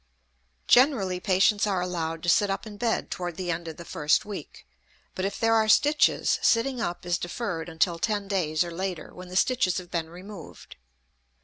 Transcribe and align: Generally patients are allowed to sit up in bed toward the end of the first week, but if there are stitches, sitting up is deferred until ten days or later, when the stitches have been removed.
Generally 0.65 1.19
patients 1.19 1.67
are 1.67 1.79
allowed 1.79 2.23
to 2.23 2.27
sit 2.29 2.49
up 2.49 2.65
in 2.65 2.75
bed 2.75 3.11
toward 3.11 3.35
the 3.37 3.51
end 3.51 3.67
of 3.67 3.77
the 3.77 3.85
first 3.85 4.25
week, 4.25 4.65
but 5.13 5.25
if 5.25 5.39
there 5.39 5.53
are 5.53 5.69
stitches, 5.69 6.39
sitting 6.41 6.81
up 6.81 7.05
is 7.05 7.19
deferred 7.19 7.69
until 7.69 7.99
ten 7.99 8.27
days 8.27 8.63
or 8.63 8.71
later, 8.71 9.13
when 9.13 9.27
the 9.27 9.35
stitches 9.35 9.77
have 9.77 9.91
been 9.91 10.09
removed. 10.09 10.75